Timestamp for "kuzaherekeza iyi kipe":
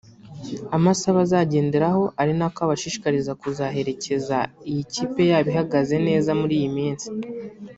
3.41-5.21